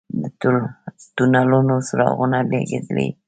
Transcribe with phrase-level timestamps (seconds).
[0.21, 0.23] د
[1.15, 3.07] تونلونو څراغونه لګیدلي؟